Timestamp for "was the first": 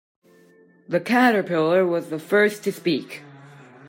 1.85-2.63